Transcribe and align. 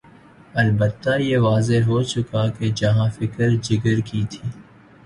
البتہ 0.53 1.09
یہ 1.19 1.37
واضح 1.37 1.83
ہو 1.87 2.01
چکا 2.03 2.47
کہ 2.49 2.71
جہاں 2.71 3.09
فکر 3.09 3.49
جگر 3.63 3.99
کی 4.05 4.25
تھی۔ 4.29 4.49